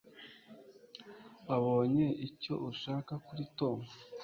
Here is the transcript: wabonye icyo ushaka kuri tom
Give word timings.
wabonye 1.47 2.05
icyo 2.27 2.53
ushaka 2.69 3.13
kuri 3.25 3.43
tom 3.57 3.79